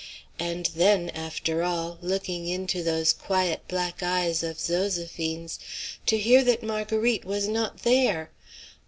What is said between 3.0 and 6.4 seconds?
quiet black eyes of Zoséphine's, to